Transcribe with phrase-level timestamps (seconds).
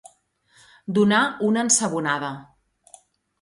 [0.99, 1.19] Donar
[1.49, 2.33] una ensabonada.